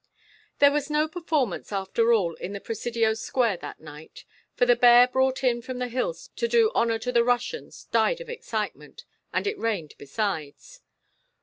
[0.01, 4.75] XVIII There was no performance after all in the Presidio square that night, for the
[4.75, 9.05] bear brought in from the hills to do honor to the Russians died of excitement,
[9.31, 10.81] and it rained besides.